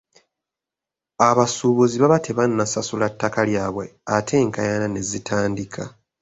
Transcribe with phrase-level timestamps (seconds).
[1.29, 3.85] Abasuubuzi baba tebannasasula ttaka lyabwe
[4.15, 5.83] ate enkaayana ne zitandika.